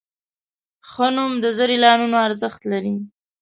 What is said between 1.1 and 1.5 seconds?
نوم د